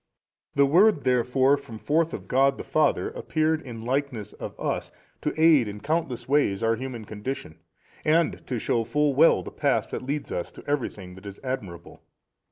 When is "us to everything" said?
10.31-11.13